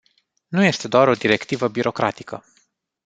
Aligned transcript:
Nu 0.47 0.63
este 0.63 0.87
doar 0.87 1.07
o 1.07 1.13
directivă 1.13 1.67
birocratică. 1.67 2.43